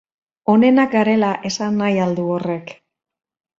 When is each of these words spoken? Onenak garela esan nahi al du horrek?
Onenak 0.53 0.91
garela 0.95 1.29
esan 1.51 1.79
nahi 1.83 2.01
al 2.07 2.19
du 2.23 2.27
horrek? 2.39 2.75